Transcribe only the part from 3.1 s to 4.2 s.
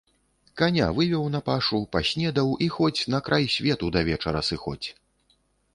на край свету да